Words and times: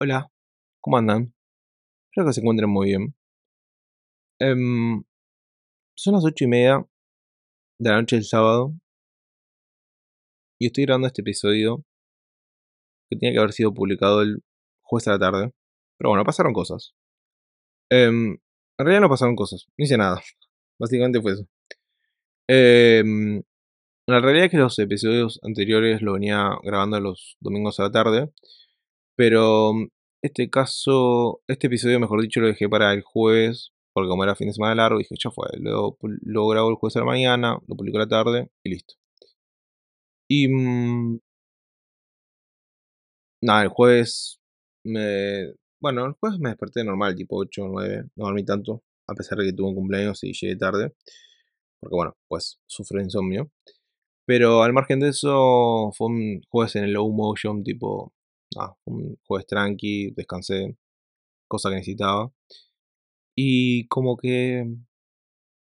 Hola, 0.00 0.30
¿cómo 0.80 0.96
andan? 0.96 1.34
Espero 2.10 2.28
que 2.28 2.32
se 2.32 2.40
encuentren 2.40 2.70
muy 2.70 2.88
bien. 2.88 3.16
Em, 4.40 5.02
son 5.96 6.14
las 6.14 6.24
ocho 6.24 6.44
y 6.44 6.48
media 6.48 6.86
de 7.80 7.90
la 7.90 8.00
noche 8.00 8.16
del 8.16 8.24
sábado 8.24 8.74
y 10.60 10.66
estoy 10.66 10.84
grabando 10.84 11.08
este 11.08 11.22
episodio 11.22 11.84
que 13.10 13.16
tenía 13.16 13.32
que 13.32 13.38
haber 13.38 13.52
sido 13.52 13.74
publicado 13.74 14.22
el 14.22 14.42
jueves 14.82 15.08
a 15.08 15.12
la 15.12 15.18
tarde. 15.18 15.52
Pero 15.98 16.10
bueno, 16.10 16.24
pasaron 16.24 16.52
cosas. 16.52 16.94
Em, 17.90 18.32
en 18.32 18.38
realidad 18.78 19.00
no 19.00 19.08
pasaron 19.08 19.36
cosas, 19.36 19.66
no 19.76 19.84
hice 19.84 19.96
nada. 19.98 20.22
Básicamente 20.78 21.20
fue 21.20 21.32
eso. 21.32 21.48
Em, 22.48 23.42
la 24.06 24.20
realidad 24.20 24.46
es 24.46 24.50
que 24.52 24.58
los 24.58 24.78
episodios 24.78 25.40
anteriores 25.42 26.02
lo 26.02 26.14
venía 26.14 26.50
grabando 26.62 27.00
los 27.00 27.36
domingos 27.40 27.80
a 27.80 27.84
la 27.84 27.90
tarde. 27.92 28.30
Pero 29.18 29.72
este 30.22 30.48
caso, 30.48 31.42
este 31.48 31.66
episodio, 31.66 31.98
mejor 31.98 32.22
dicho, 32.22 32.40
lo 32.40 32.46
dejé 32.46 32.68
para 32.68 32.92
el 32.92 33.02
jueves, 33.02 33.72
porque 33.92 34.08
como 34.08 34.22
era 34.22 34.36
fin 34.36 34.46
de 34.48 34.54
semana 34.54 34.76
largo, 34.76 34.98
dije, 34.98 35.16
ya 35.18 35.30
fue, 35.32 35.48
lo, 35.58 35.98
lo 36.22 36.46
grabo 36.48 36.70
el 36.70 36.76
jueves 36.76 36.96
a 36.96 37.00
la 37.00 37.06
mañana, 37.06 37.58
lo 37.66 37.76
publico 37.76 37.98
a 37.98 38.02
la 38.02 38.08
tarde 38.08 38.48
y 38.64 38.70
listo. 38.70 38.94
Y... 40.28 40.48
Mm, 40.48 41.20
nada, 43.42 43.62
el 43.62 43.68
jueves 43.68 44.40
me... 44.84 45.52
Bueno, 45.80 46.06
el 46.06 46.12
jueves 46.12 46.38
me 46.40 46.50
desperté 46.50 46.84
normal, 46.84 47.14
tipo 47.16 47.36
8 47.38 47.64
o 47.64 47.68
9, 47.68 48.04
no 48.16 48.24
dormí 48.26 48.44
tanto, 48.44 48.82
a 49.08 49.14
pesar 49.14 49.38
de 49.38 49.46
que 49.46 49.52
tuve 49.52 49.68
un 49.68 49.74
cumpleaños 49.76 50.22
y 50.24 50.32
llegué 50.32 50.56
tarde, 50.56 50.92
porque 51.80 51.96
bueno, 51.96 52.16
pues 52.28 52.60
sufro 52.66 53.00
insomnio. 53.00 53.50
Pero 54.26 54.62
al 54.62 54.72
margen 54.72 55.00
de 55.00 55.08
eso, 55.10 55.92
fue 55.96 56.08
un 56.08 56.42
jueves 56.50 56.76
en 56.76 56.84
el 56.84 56.92
low 56.94 57.10
motion, 57.12 57.64
tipo 57.64 58.12
ah, 58.56 58.74
un 58.86 59.16
jueves 59.26 59.46
tranqui, 59.46 60.12
descansé, 60.12 60.76
cosa 61.48 61.70
que 61.70 61.76
necesitaba. 61.76 62.32
Y 63.36 63.86
como 63.88 64.16
que 64.16 64.64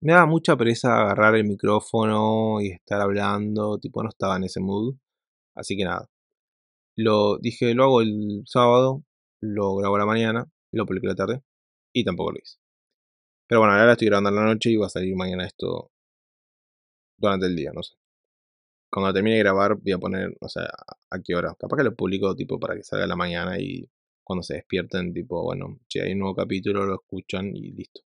me 0.01 0.13
daba 0.13 0.25
mucha 0.27 0.57
pereza 0.57 1.01
agarrar 1.01 1.35
el 1.35 1.45
micrófono 1.45 2.61
y 2.61 2.71
estar 2.71 3.01
hablando, 3.01 3.79
tipo 3.79 4.03
no 4.03 4.09
estaba 4.09 4.37
en 4.37 4.45
ese 4.45 4.59
mood. 4.59 4.95
Así 5.55 5.77
que 5.77 5.85
nada. 5.85 6.09
Lo 6.97 7.37
dije, 7.39 7.73
lo 7.75 7.85
hago 7.85 8.01
el 8.01 8.43
sábado, 8.45 9.03
lo 9.41 9.75
grabo 9.77 9.95
a 9.97 9.99
la 9.99 10.05
mañana, 10.05 10.45
lo 10.73 10.85
publico 10.85 11.07
la 11.07 11.15
tarde 11.15 11.43
y 11.93 12.03
tampoco 12.05 12.31
lo 12.33 12.39
hice. 12.39 12.57
Pero 13.47 13.61
bueno, 13.61 13.73
ahora 13.75 13.93
estoy 13.93 14.07
grabando 14.07 14.29
en 14.31 14.35
la 14.37 14.45
noche 14.45 14.71
y 14.71 14.77
va 14.77 14.87
a 14.87 14.89
salir 14.89 15.15
mañana 15.15 15.45
esto 15.45 15.91
durante 17.17 17.45
el 17.47 17.55
día, 17.55 17.71
no 17.73 17.83
sé 17.83 17.95
cuando 18.89 19.13
termine 19.13 19.35
de 19.37 19.43
grabar 19.43 19.75
voy 19.75 19.91
a 19.91 19.97
poner, 19.97 20.35
o 20.41 20.49
sea, 20.49 20.67
a 21.09 21.21
qué 21.23 21.35
hora. 21.35 21.55
Capaz 21.59 21.77
que 21.77 21.83
lo 21.83 21.95
publico 21.95 22.35
tipo 22.35 22.59
para 22.59 22.75
que 22.75 22.83
salga 22.83 23.05
a 23.05 23.07
la 23.07 23.15
mañana 23.15 23.59
y 23.59 23.89
cuando 24.23 24.43
se 24.43 24.55
despierten, 24.55 25.13
tipo, 25.13 25.43
bueno, 25.43 25.79
si 25.87 25.99
hay 25.99 26.13
un 26.13 26.19
nuevo 26.19 26.35
capítulo, 26.35 26.85
lo 26.85 26.95
escuchan 26.95 27.55
y 27.55 27.71
listo. 27.71 28.01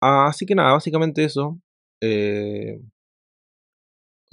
así 0.00 0.46
que 0.46 0.54
nada, 0.54 0.72
básicamente 0.72 1.24
eso. 1.24 1.60
Eh, 2.00 2.80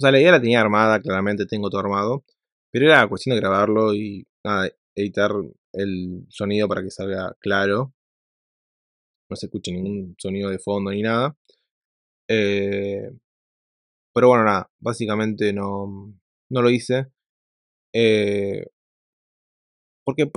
sea, 0.00 0.12
la 0.12 0.20
idea 0.20 0.32
la 0.32 0.40
tenía 0.40 0.60
armada, 0.60 1.00
claramente 1.00 1.46
tengo 1.46 1.70
todo 1.70 1.80
armado. 1.80 2.24
Pero 2.70 2.86
era 2.86 3.08
cuestión 3.08 3.34
de 3.34 3.40
grabarlo 3.40 3.94
y 3.94 4.26
editar 4.94 5.32
el 5.72 6.26
sonido 6.28 6.68
para 6.68 6.82
que 6.82 6.90
salga 6.90 7.34
claro. 7.40 7.94
No 9.30 9.36
se 9.36 9.46
escuche 9.46 9.72
ningún 9.72 10.14
sonido 10.18 10.50
de 10.50 10.58
fondo 10.58 10.90
ni 10.90 11.02
nada. 11.02 11.36
Eh, 12.28 13.10
pero 14.18 14.30
bueno, 14.30 14.42
nada, 14.42 14.68
básicamente 14.80 15.52
no, 15.52 16.12
no 16.50 16.62
lo 16.62 16.70
hice. 16.70 17.06
Eh, 17.94 18.66
porque 20.04 20.28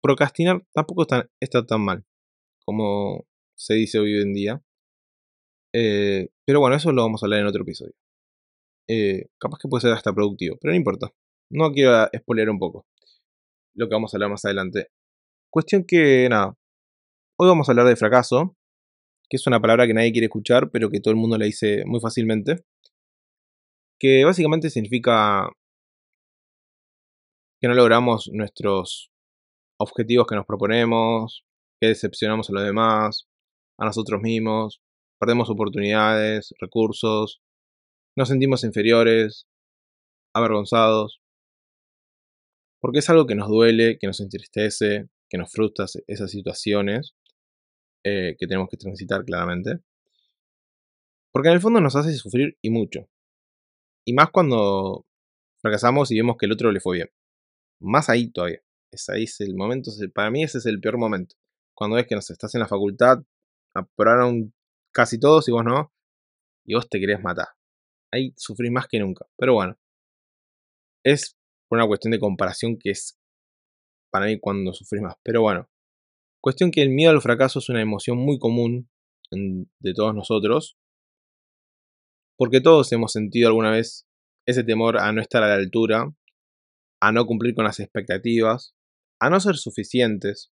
procrastinar 0.00 0.64
tampoco 0.72 1.02
está, 1.02 1.66
tan 1.66 1.82
mal 1.82 2.02
como 2.64 3.26
se 3.54 3.74
dice 3.74 3.98
hoy 3.98 4.22
en 4.22 4.32
día. 4.32 4.62
Eh, 5.74 6.30
pero 6.46 6.60
bueno, 6.60 6.76
eso 6.76 6.90
lo 6.92 7.02
vamos 7.02 7.22
a 7.22 7.26
hablar 7.26 7.40
en 7.40 7.46
otro 7.48 7.60
episodio. 7.60 7.92
Eh, 8.88 9.26
capaz 9.38 9.58
que 9.60 9.68
puede 9.68 9.82
ser 9.82 9.92
hasta 9.92 10.14
productivo, 10.14 10.56
pero 10.58 10.72
no 10.72 10.78
importa. 10.78 11.12
No 11.50 11.70
quiero 11.72 12.08
spoilear 12.16 12.48
un 12.48 12.58
poco 12.58 12.86
lo 13.74 13.86
que 13.86 13.94
vamos 13.94 14.14
a 14.14 14.16
hablar 14.16 14.30
más 14.30 14.46
adelante. 14.46 14.88
Cuestión 15.50 15.84
que, 15.84 16.26
nada, 16.30 16.56
hoy 17.38 17.48
vamos 17.48 17.68
a 17.68 17.72
hablar 17.72 17.86
de 17.86 17.96
fracaso, 17.96 18.56
que 19.28 19.36
es 19.36 19.46
una 19.46 19.60
palabra 19.60 19.86
que 19.86 19.92
nadie 19.92 20.12
quiere 20.12 20.28
escuchar, 20.28 20.70
pero 20.70 20.88
que 20.88 21.00
todo 21.00 21.12
el 21.12 21.20
mundo 21.20 21.36
le 21.36 21.44
dice 21.44 21.84
muy 21.84 22.00
fácilmente 22.00 22.64
que 23.98 24.24
básicamente 24.24 24.70
significa 24.70 25.48
que 27.60 27.68
no 27.68 27.74
logramos 27.74 28.28
nuestros 28.32 29.10
objetivos 29.78 30.26
que 30.26 30.36
nos 30.36 30.46
proponemos, 30.46 31.44
que 31.80 31.88
decepcionamos 31.88 32.50
a 32.50 32.52
los 32.52 32.64
demás, 32.64 33.26
a 33.78 33.84
nosotros 33.84 34.20
mismos, 34.20 34.80
perdemos 35.18 35.50
oportunidades, 35.50 36.54
recursos, 36.60 37.40
nos 38.16 38.28
sentimos 38.28 38.64
inferiores, 38.64 39.46
avergonzados, 40.34 41.20
porque 42.80 42.98
es 42.98 43.10
algo 43.10 43.26
que 43.26 43.34
nos 43.34 43.48
duele, 43.48 43.98
que 43.98 44.06
nos 44.06 44.20
entristece, 44.20 45.08
que 45.28 45.38
nos 45.38 45.50
frustra 45.50 45.86
esas 46.06 46.30
situaciones 46.30 47.14
eh, 48.04 48.36
que 48.38 48.46
tenemos 48.46 48.68
que 48.70 48.76
transitar 48.76 49.24
claramente, 49.24 49.80
porque 51.32 51.48
en 51.48 51.54
el 51.54 51.60
fondo 51.60 51.80
nos 51.80 51.96
hace 51.96 52.14
sufrir 52.14 52.56
y 52.62 52.70
mucho. 52.70 53.08
Y 54.06 54.12
más 54.12 54.30
cuando 54.30 55.04
fracasamos 55.60 56.12
y 56.12 56.16
vemos 56.16 56.36
que 56.38 56.46
el 56.46 56.52
otro 56.52 56.70
le 56.70 56.80
fue 56.80 56.96
bien. 56.96 57.10
Más 57.80 58.08
ahí 58.08 58.30
todavía. 58.30 58.62
Es 58.92 59.08
ahí 59.08 59.24
es 59.24 59.40
el 59.40 59.56
momento, 59.56 59.90
para 60.14 60.30
mí 60.30 60.44
ese 60.44 60.58
es 60.58 60.66
el 60.66 60.80
peor 60.80 60.96
momento. 60.96 61.34
Cuando 61.74 61.96
ves 61.96 62.06
que 62.06 62.14
no 62.14 62.20
estás 62.20 62.54
en 62.54 62.60
la 62.60 62.68
facultad, 62.68 63.18
aprobaron 63.74 64.54
casi 64.92 65.18
todos 65.18 65.48
y 65.48 65.52
vos 65.52 65.64
no, 65.64 65.92
y 66.64 66.74
vos 66.74 66.88
te 66.88 67.00
querés 67.00 67.20
matar. 67.22 67.48
Ahí 68.12 68.32
sufrís 68.36 68.70
más 68.70 68.86
que 68.86 69.00
nunca. 69.00 69.26
Pero 69.36 69.54
bueno, 69.54 69.76
es 71.04 71.36
una 71.68 71.86
cuestión 71.86 72.12
de 72.12 72.20
comparación 72.20 72.78
que 72.78 72.90
es 72.90 73.18
para 74.10 74.26
mí 74.26 74.38
cuando 74.38 74.72
sufrís 74.72 75.02
más. 75.02 75.16
Pero 75.24 75.42
bueno, 75.42 75.68
cuestión 76.40 76.70
que 76.70 76.82
el 76.82 76.90
miedo 76.90 77.10
al 77.10 77.20
fracaso 77.20 77.58
es 77.58 77.68
una 77.68 77.82
emoción 77.82 78.18
muy 78.18 78.38
común 78.38 78.88
de 79.32 79.94
todos 79.94 80.14
nosotros 80.14 80.78
porque 82.36 82.60
todos 82.60 82.92
hemos 82.92 83.12
sentido 83.12 83.48
alguna 83.48 83.70
vez 83.70 84.06
ese 84.46 84.64
temor 84.64 84.98
a 84.98 85.12
no 85.12 85.20
estar 85.20 85.42
a 85.42 85.48
la 85.48 85.54
altura, 85.54 86.12
a 87.00 87.12
no 87.12 87.26
cumplir 87.26 87.54
con 87.54 87.64
las 87.64 87.80
expectativas, 87.80 88.74
a 89.20 89.30
no 89.30 89.40
ser 89.40 89.56
suficientes, 89.56 90.52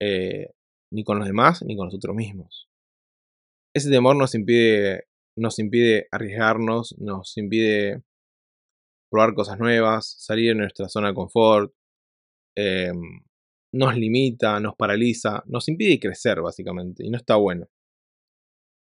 eh, 0.00 0.50
ni 0.92 1.04
con 1.04 1.18
los 1.18 1.26
demás 1.26 1.62
ni 1.62 1.76
con 1.76 1.86
nosotros 1.86 2.14
mismos. 2.14 2.68
Ese 3.74 3.90
temor 3.90 4.16
nos 4.16 4.34
impide, 4.34 5.08
nos 5.36 5.58
impide 5.58 6.06
arriesgarnos, 6.12 6.94
nos 6.98 7.36
impide 7.36 8.02
probar 9.10 9.34
cosas 9.34 9.58
nuevas, 9.58 10.14
salir 10.18 10.50
de 10.50 10.54
nuestra 10.56 10.88
zona 10.88 11.08
de 11.08 11.14
confort, 11.14 11.72
em, 12.56 13.22
nos 13.72 13.96
limita, 13.96 14.60
nos 14.60 14.76
paraliza, 14.76 15.42
nos 15.46 15.68
impide 15.68 15.98
crecer 15.98 16.40
básicamente, 16.40 17.04
y 17.04 17.10
no 17.10 17.16
está 17.16 17.36
bueno. 17.36 17.66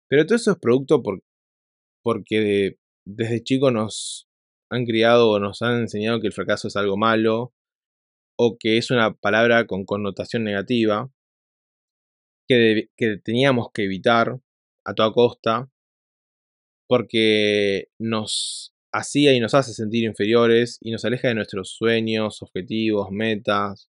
Pero 0.09 0.25
todo 0.25 0.35
eso 0.35 0.51
es 0.51 0.57
producto 0.59 1.01
por, 1.01 1.23
porque 2.03 2.77
desde 3.05 3.43
chico 3.43 3.71
nos 3.71 4.27
han 4.69 4.85
criado 4.85 5.29
o 5.29 5.39
nos 5.39 5.61
han 5.61 5.81
enseñado 5.81 6.21
que 6.21 6.27
el 6.27 6.33
fracaso 6.33 6.67
es 6.67 6.75
algo 6.75 6.97
malo 6.97 7.53
o 8.37 8.57
que 8.59 8.77
es 8.77 8.91
una 8.91 9.13
palabra 9.13 9.67
con 9.67 9.85
connotación 9.85 10.43
negativa 10.43 11.11
que, 12.47 12.89
que 12.97 13.17
teníamos 13.17 13.67
que 13.73 13.83
evitar 13.83 14.39
a 14.85 14.93
toda 14.93 15.13
costa 15.13 15.69
porque 16.87 17.87
nos 17.99 18.73
hacía 18.93 19.33
y 19.33 19.39
nos 19.39 19.53
hace 19.53 19.73
sentir 19.73 20.03
inferiores 20.03 20.77
y 20.81 20.91
nos 20.91 21.05
aleja 21.05 21.29
de 21.29 21.35
nuestros 21.35 21.69
sueños, 21.77 22.41
objetivos, 22.41 23.09
metas. 23.11 23.89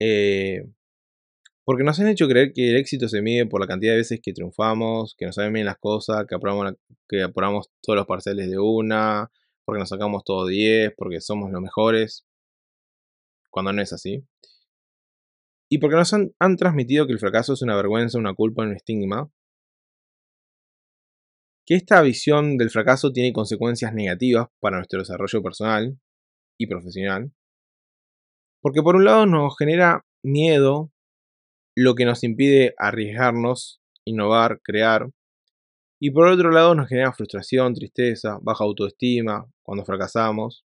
Eh, 0.00 0.62
porque 1.66 1.82
nos 1.82 1.98
han 1.98 2.06
hecho 2.06 2.28
creer 2.28 2.52
que 2.54 2.70
el 2.70 2.76
éxito 2.76 3.08
se 3.08 3.22
mide 3.22 3.44
por 3.44 3.60
la 3.60 3.66
cantidad 3.66 3.92
de 3.92 3.98
veces 3.98 4.20
que 4.22 4.32
triunfamos, 4.32 5.16
que 5.18 5.26
nos 5.26 5.34
salen 5.34 5.52
bien 5.52 5.66
las 5.66 5.78
cosas, 5.78 6.24
que 6.28 6.36
aprobamos, 6.36 6.74
que 7.08 7.24
aprobamos 7.24 7.70
todos 7.82 7.96
los 7.96 8.06
parciales 8.06 8.48
de 8.48 8.58
una, 8.60 9.32
porque 9.64 9.80
nos 9.80 9.88
sacamos 9.88 10.22
todos 10.24 10.48
10, 10.48 10.92
porque 10.96 11.20
somos 11.20 11.50
los 11.50 11.60
mejores, 11.60 12.24
cuando 13.50 13.72
no 13.72 13.82
es 13.82 13.92
así. 13.92 14.24
Y 15.68 15.78
porque 15.78 15.96
nos 15.96 16.14
han, 16.14 16.32
han 16.38 16.56
transmitido 16.56 17.04
que 17.08 17.12
el 17.14 17.18
fracaso 17.18 17.54
es 17.54 17.62
una 17.62 17.74
vergüenza, 17.74 18.16
una 18.16 18.34
culpa, 18.34 18.62
un 18.62 18.72
estigma. 18.76 19.28
Que 21.66 21.74
esta 21.74 22.00
visión 22.00 22.58
del 22.58 22.70
fracaso 22.70 23.10
tiene 23.10 23.32
consecuencias 23.32 23.92
negativas 23.92 24.46
para 24.60 24.76
nuestro 24.76 25.00
desarrollo 25.00 25.42
personal 25.42 25.98
y 26.58 26.68
profesional. 26.68 27.32
Porque 28.62 28.82
por 28.82 28.94
un 28.94 29.04
lado 29.04 29.26
nos 29.26 29.56
genera 29.58 30.06
miedo 30.22 30.92
lo 31.76 31.94
que 31.94 32.06
nos 32.06 32.24
impide 32.24 32.74
arriesgarnos, 32.78 33.80
innovar, 34.04 34.60
crear. 34.62 35.10
Y 36.00 36.10
por 36.10 36.28
otro 36.28 36.50
lado 36.50 36.74
nos 36.74 36.88
genera 36.88 37.12
frustración, 37.12 37.74
tristeza, 37.74 38.38
baja 38.42 38.64
autoestima 38.64 39.46
cuando 39.62 39.84
fracasamos, 39.84 40.64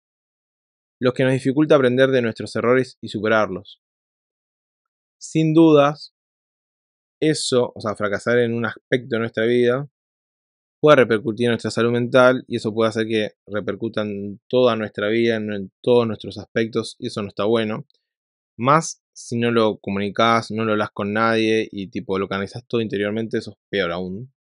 lo 1.00 1.12
que 1.12 1.24
nos 1.24 1.32
dificulta 1.32 1.74
aprender 1.74 2.10
de 2.10 2.22
nuestros 2.22 2.56
errores 2.56 2.98
y 3.00 3.08
superarlos. 3.08 3.80
sin 5.18 5.54
dudas, 5.54 6.14
eso, 7.20 7.72
o 7.74 7.80
sea, 7.80 7.96
fracasar 7.96 8.38
en 8.38 8.52
un 8.54 8.66
aspecto 8.66 9.16
de 9.16 9.20
nuestra 9.20 9.44
vida, 9.46 9.88
puede 10.80 10.96
repercutir 10.96 11.46
en 11.46 11.52
nuestra 11.52 11.70
salud 11.70 11.92
mental 11.92 12.44
y 12.46 12.56
eso 12.56 12.74
puede 12.74 12.90
hacer 12.90 13.06
que 13.06 13.30
repercuta 13.46 14.02
en 14.02 14.40
toda 14.48 14.76
nuestra 14.76 15.08
vida, 15.08 15.36
en, 15.36 15.72
todos 15.82 16.06
nuestros 16.06 16.36
aspectos, 16.38 16.96
y 16.98 17.06
eso 17.06 17.22
no 17.22 17.28
está 17.28 17.44
bueno. 17.44 17.86
Más 18.58 19.02
si 19.14 19.38
no 19.38 19.50
lo 19.50 19.78
comunicas, 19.78 20.50
no 20.50 20.64
lo 20.64 20.72
hablas 20.72 20.90
con 20.92 21.12
nadie 21.12 21.68
y 21.70 21.88
tipo 21.88 22.18
lo 22.18 22.28
canalizas 22.28 22.66
todo 22.66 22.80
interiormente, 22.80 23.38
eso 23.38 23.52
es 23.52 23.56
peor 23.70 23.92
aún. 23.92 24.32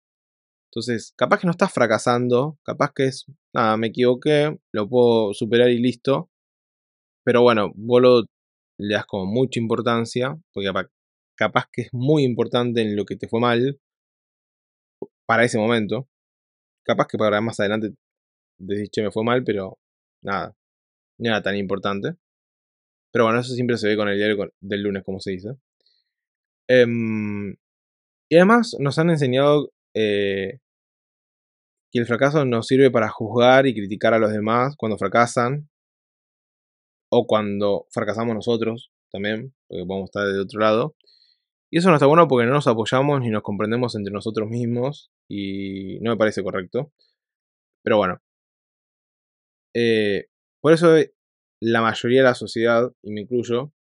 Entonces, 0.72 1.14
capaz 1.16 1.40
que 1.40 1.48
no 1.48 1.52
estás 1.52 1.72
fracasando, 1.72 2.58
capaz 2.64 2.92
que 2.96 3.06
es, 3.06 3.26
nada, 3.54 3.78
me 3.78 3.88
equivoqué, 3.88 4.58
lo 4.74 4.90
puedo 4.90 5.34
superar 5.34 5.70
y 5.70 5.80
listo. 5.80 6.32
Pero 7.24 7.42
bueno, 7.44 7.72
vos 7.76 8.02
lo, 8.02 8.24
le 8.80 8.96
das 8.96 9.06
como 9.06 9.26
mucha 9.26 9.60
importancia, 9.60 10.38
porque 10.54 10.72
capaz, 11.36 11.68
que 11.72 11.84
es 11.84 11.90
muy 11.94 12.24
importante 12.24 12.82
en 12.82 12.96
lo 12.96 13.06
que 13.06 13.16
te 13.16 13.28
fue 13.28 13.40
mal 13.40 13.80
para 15.26 15.44
ese 15.44 15.58
momento. 15.58 16.08
Capaz 16.86 17.08
que 17.08 17.18
para 17.18 17.42
más 17.42 17.60
adelante 17.60 17.94
decís, 18.60 18.90
me 18.98 19.12
fue 19.12 19.24
mal, 19.24 19.44
pero 19.44 19.78
nada, 20.24 20.56
no 21.20 21.30
era 21.30 21.42
tan 21.44 21.56
importante. 21.58 22.18
Pero 23.14 23.26
bueno, 23.26 23.40
eso 23.40 23.54
siempre 23.54 23.78
se 23.78 23.88
ve 23.88 23.96
con 23.96 24.10
el 24.10 24.18
diario 24.18 24.52
del 24.60 24.82
lunes, 24.82 25.04
como 25.04 25.20
se 25.20 25.32
dice. 25.32 25.50
Em, 26.68 27.56
y 28.30 28.36
además 28.38 28.76
nos 28.80 28.98
han 29.00 29.12
enseñado 29.12 29.72
eh, 29.94 30.60
que 31.92 32.00
el 32.00 32.08
fracaso 32.08 32.44
nos 32.46 32.68
sirve 32.68 32.90
para 32.92 33.10
juzgar 33.10 33.68
y 33.68 33.76
criticar 33.76 34.16
a 34.16 34.20
los 34.20 34.32
demás 34.32 34.76
cuando 34.78 34.98
fracasan. 34.98 35.70
O 37.12 37.28
cuando 37.28 37.86
fracasamos 37.92 38.34
nosotros 38.34 38.92
también, 39.12 39.54
porque 39.68 39.86
podemos 39.86 40.10
estar 40.10 40.26
de 40.28 40.40
otro 40.40 40.60
lado. 40.60 40.96
Y 41.72 41.78
eso 41.80 41.90
no 41.90 41.96
está 41.96 42.08
bueno 42.08 42.28
porque 42.28 42.48
no 42.48 42.54
nos 42.54 42.68
apoyamos 42.68 43.22
ni 43.22 43.30
nos 43.30 43.44
comprendemos 43.44 43.96
entre 43.96 44.14
nosotros 44.14 44.50
mismos 44.50 45.12
y 45.30 46.00
no 46.02 46.12
me 46.12 46.18
parece 46.18 46.44
correcto. 46.44 46.92
Pero 47.84 47.98
bueno. 47.98 48.20
Eh, 49.76 50.26
por 50.62 50.74
eso 50.74 50.96
la 51.64 51.82
mayoría 51.82 52.20
de 52.20 52.28
la 52.28 52.36
sociedad, 52.36 52.92
y 53.02 53.12
me 53.12 53.22
incluyo, 53.22 53.72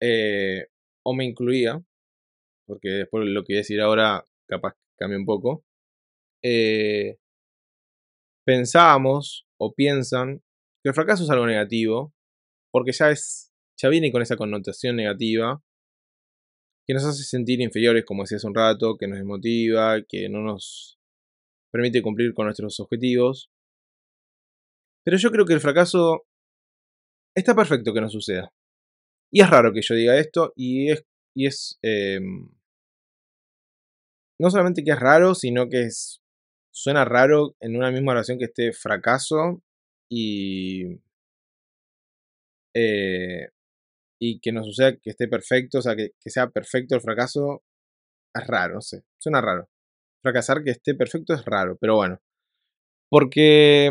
eh, 0.00 0.66
o 1.04 1.14
me 1.14 1.26
incluía, 1.26 1.82
porque 2.66 2.88
después 2.88 3.26
lo 3.26 3.42
que 3.44 3.52
voy 3.52 3.56
a 3.58 3.60
decir 3.60 3.80
ahora 3.80 4.24
capaz 4.48 4.74
cambia 4.98 5.18
un 5.18 5.26
poco, 5.26 5.64
eh, 6.42 7.18
pensábamos 8.46 9.46
o 9.58 9.74
piensan 9.74 10.38
que 10.82 10.88
el 10.88 10.94
fracaso 10.94 11.24
es 11.24 11.30
algo 11.30 11.46
negativo, 11.46 12.14
porque 12.72 12.92
ya 12.92 13.10
es, 13.10 13.52
ya 13.78 13.90
viene 13.90 14.10
con 14.10 14.22
esa 14.22 14.36
connotación 14.36 14.96
negativa, 14.96 15.62
que 16.86 16.94
nos 16.94 17.04
hace 17.04 17.24
sentir 17.24 17.60
inferiores, 17.60 18.04
como 18.04 18.22
decía 18.22 18.36
hace 18.38 18.46
un 18.46 18.54
rato, 18.54 18.96
que 18.96 19.06
nos 19.06 19.18
desmotiva, 19.18 20.02
que 20.08 20.28
no 20.30 20.40
nos 20.40 20.98
permite 21.70 22.02
cumplir 22.02 22.32
con 22.32 22.46
nuestros 22.46 22.80
objetivos. 22.80 23.50
Pero 25.04 25.18
yo 25.18 25.30
creo 25.30 25.44
que 25.44 25.54
el 25.54 25.60
fracaso 25.60 26.26
está 27.34 27.54
perfecto 27.54 27.92
que 27.92 28.00
no 28.00 28.08
suceda. 28.08 28.52
Y 29.32 29.42
es 29.42 29.50
raro 29.50 29.72
que 29.72 29.82
yo 29.82 29.94
diga 29.94 30.18
esto 30.18 30.52
y 30.56 30.90
es, 30.90 31.04
y 31.34 31.46
es 31.46 31.78
em, 31.82 32.50
no 34.40 34.50
solamente 34.50 34.82
que 34.84 34.92
es 34.92 34.98
raro, 34.98 35.34
sino 35.34 35.68
que 35.68 35.82
es, 35.82 36.22
suena 36.72 37.04
raro 37.04 37.56
en 37.60 37.76
una 37.76 37.90
misma 37.90 38.12
oración 38.12 38.38
que 38.38 38.46
esté 38.46 38.72
fracaso 38.72 39.62
y, 40.10 41.00
eh, 42.74 43.48
y 44.20 44.40
que 44.40 44.52
no 44.52 44.64
suceda 44.64 44.96
que 44.96 45.10
esté 45.10 45.28
perfecto, 45.28 45.78
o 45.78 45.82
sea, 45.82 45.96
que, 45.96 46.12
que 46.20 46.30
sea 46.30 46.50
perfecto 46.50 46.94
el 46.94 47.02
fracaso, 47.02 47.62
es 48.34 48.46
raro, 48.46 48.74
no 48.76 48.80
sé, 48.82 49.04
suena 49.18 49.40
raro. 49.40 49.68
Fracasar 50.22 50.64
que 50.64 50.70
esté 50.72 50.94
perfecto 50.94 51.34
es 51.34 51.44
raro, 51.44 51.76
pero 51.80 51.96
bueno. 51.96 52.20
Porque 53.10 53.90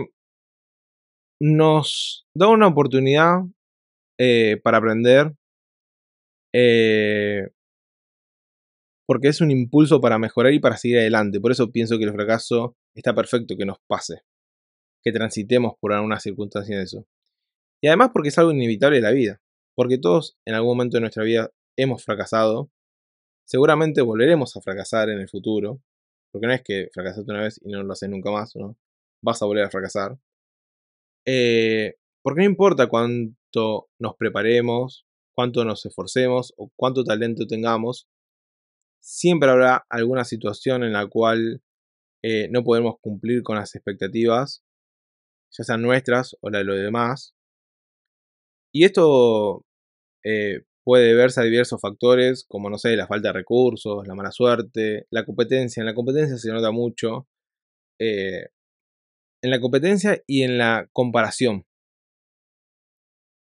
nos 1.39 2.25
da 2.35 2.47
una 2.47 2.67
oportunidad 2.67 3.41
eh, 4.19 4.59
para 4.63 4.77
aprender, 4.77 5.33
eh, 6.53 7.47
porque 9.07 9.29
es 9.29 9.41
un 9.41 9.51
impulso 9.51 10.01
para 10.01 10.19
mejorar 10.19 10.53
y 10.53 10.59
para 10.59 10.77
seguir 10.77 10.99
adelante. 10.99 11.39
Por 11.39 11.51
eso 11.51 11.71
pienso 11.71 11.97
que 11.97 12.03
el 12.03 12.13
fracaso 12.13 12.75
está 12.93 13.15
perfecto 13.15 13.55
que 13.57 13.65
nos 13.65 13.77
pase, 13.87 14.21
que 15.03 15.11
transitemos 15.11 15.73
por 15.79 15.93
alguna 15.93 16.19
circunstancia 16.19 16.77
de 16.77 16.83
eso. 16.83 17.05
Y 17.81 17.87
además 17.87 18.11
porque 18.13 18.29
es 18.29 18.37
algo 18.37 18.51
inevitable 18.51 18.97
de 18.97 19.03
la 19.03 19.11
vida, 19.11 19.41
porque 19.75 19.97
todos 19.97 20.37
en 20.45 20.55
algún 20.55 20.71
momento 20.71 20.97
de 20.97 21.01
nuestra 21.01 21.23
vida 21.23 21.49
hemos 21.77 22.03
fracasado, 22.03 22.69
seguramente 23.47 24.01
volveremos 24.01 24.55
a 24.57 24.61
fracasar 24.61 25.09
en 25.09 25.19
el 25.19 25.29
futuro, 25.29 25.81
porque 26.31 26.47
no 26.47 26.53
es 26.53 26.61
que 26.61 26.89
fracasaste 26.93 27.31
una 27.31 27.43
vez 27.43 27.59
y 27.63 27.71
no 27.71 27.81
lo 27.83 27.93
haces 27.93 28.09
nunca 28.09 28.31
más, 28.31 28.55
¿no? 28.55 28.77
Vas 29.23 29.41
a 29.41 29.45
volver 29.45 29.63
a 29.63 29.71
fracasar. 29.71 30.17
Eh, 31.25 31.95
porque 32.23 32.41
no 32.41 32.45
importa 32.45 32.87
cuánto 32.87 33.89
nos 33.99 34.15
preparemos, 34.17 35.05
cuánto 35.35 35.63
nos 35.65 35.85
esforcemos 35.85 36.53
o 36.57 36.71
cuánto 36.75 37.03
talento 37.03 37.47
tengamos, 37.47 38.07
siempre 39.01 39.49
habrá 39.49 39.85
alguna 39.89 40.25
situación 40.25 40.83
en 40.83 40.93
la 40.93 41.07
cual 41.07 41.61
eh, 42.23 42.49
no 42.51 42.63
podemos 42.63 42.95
cumplir 43.01 43.43
con 43.43 43.55
las 43.57 43.75
expectativas, 43.75 44.63
ya 45.51 45.63
sean 45.63 45.81
nuestras 45.81 46.35
o 46.41 46.49
la 46.49 46.59
de 46.59 46.65
los 46.65 46.77
demás. 46.77 47.33
Y 48.73 48.85
esto 48.85 49.65
eh, 50.23 50.61
puede 50.83 51.07
deberse 51.07 51.41
a 51.41 51.43
diversos 51.43 51.81
factores, 51.81 52.45
como 52.47 52.69
no 52.69 52.77
sé, 52.77 52.95
la 52.95 53.07
falta 53.07 53.29
de 53.29 53.33
recursos, 53.33 54.07
la 54.07 54.15
mala 54.15 54.31
suerte, 54.31 55.07
la 55.11 55.25
competencia. 55.25 55.81
En 55.81 55.87
la 55.87 55.95
competencia 55.95 56.37
se 56.37 56.51
nota 56.51 56.71
mucho. 56.71 57.27
En 59.41 59.51
la 59.51 59.59
competencia 59.59 60.21
y 60.27 60.43
en 60.43 60.57
la 60.57 60.87
comparación. 60.93 61.65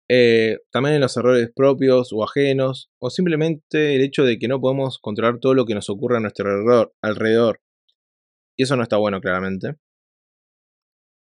Eh, 0.09 0.59
también 0.71 0.95
en 0.95 1.01
los 1.01 1.15
errores 1.17 1.49
propios 1.55 2.11
o 2.13 2.23
ajenos, 2.23 2.91
o 2.99 3.09
simplemente 3.09 3.95
el 3.95 4.01
hecho 4.01 4.23
de 4.23 4.37
que 4.37 4.47
no 4.47 4.59
podemos 4.59 4.99
controlar 4.99 5.39
todo 5.39 5.53
lo 5.53 5.65
que 5.65 5.75
nos 5.75 5.89
ocurre 5.89 6.17
a 6.17 6.19
nuestro 6.19 6.93
alrededor. 7.01 7.61
Y 8.57 8.63
eso 8.63 8.75
no 8.75 8.83
está 8.83 8.97
bueno, 8.97 9.21
claramente. 9.21 9.75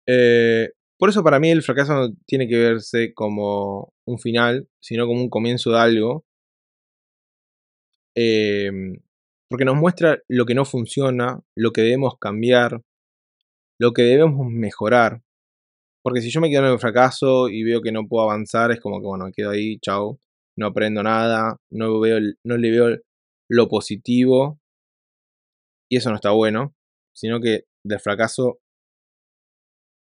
Eh, 0.07 0.71
por 0.99 1.09
eso 1.09 1.23
para 1.23 1.41
mí 1.41 1.51
el 1.51 1.63
fracaso 1.63 1.95
no 1.95 2.15
tiene 2.27 2.49
que 2.49 2.57
verse 2.57 3.15
como 3.15 3.93
un 4.07 4.19
final, 4.19 4.69
sino 4.81 5.07
como 5.07 5.21
un 5.23 5.31
comienzo 5.31 5.71
de 5.71 5.79
algo. 5.79 6.25
Em, 8.17 8.97
porque 9.49 9.65
nos 9.65 9.77
muestra 9.77 10.21
lo 10.29 10.47
que 10.47 10.55
no 10.55 10.65
funciona, 10.65 11.41
lo 11.57 11.73
que 11.73 11.83
debemos 11.83 12.15
cambiar, 12.19 12.81
lo 13.85 13.93
que 13.93 14.03
debemos 14.03 14.47
mejorar. 14.51 15.23
Porque 16.03 16.23
si 16.23 16.31
yo 16.31 16.41
me 16.41 16.49
quedo 16.49 16.67
en 16.67 16.73
el 16.73 16.79
fracaso 16.79 17.51
y 17.51 17.65
veo 17.65 17.83
que 17.83 17.93
no 17.93 18.09
puedo 18.09 18.25
avanzar, 18.25 18.73
es 18.73 18.81
como 18.81 18.99
que, 18.99 19.07
bueno, 19.07 19.27
me 19.27 19.33
quedo 19.33 19.51
ahí, 19.51 19.79
chao, 19.79 20.19
no 20.57 20.67
aprendo 20.69 21.03
nada, 21.03 21.59
no, 21.71 22.01
veo, 22.01 22.19
no 22.45 22.57
le 22.57 22.71
veo 22.71 22.99
lo 23.51 23.69
positivo. 23.69 24.59
Y 25.91 25.99
eso 25.99 26.09
no 26.09 26.17
está 26.17 26.31
bueno, 26.31 26.75
sino 27.15 27.41
que 27.41 27.67
del 27.85 28.01
fracaso 28.01 28.59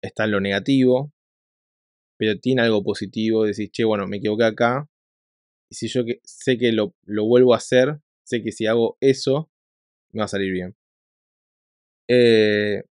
está 0.04 0.28
lo 0.28 0.40
negativo, 0.40 1.12
pero 2.18 2.40
tiene 2.40 2.62
algo 2.62 2.84
positivo, 2.84 3.44
decir, 3.44 3.72
che, 3.72 3.86
bueno, 3.86 4.06
me 4.06 4.18
equivoqué 4.18 4.44
acá, 4.44 4.88
y 5.72 5.76
si 5.76 5.88
yo 5.88 6.04
sé 6.24 6.58
que 6.60 6.72
lo, 6.72 6.94
lo, 7.06 7.26
vuelvo 7.26 7.56
a 7.56 7.58
hacer, 7.58 8.00
sé 8.24 8.44
que 8.44 8.52
si 8.52 8.68
hago 8.68 8.98
eso, 9.02 9.50
me 10.12 10.20
va 10.20 10.26
a 10.26 10.28
salir 10.28 10.52
bien. 10.52 10.76
Eh, 12.08 12.84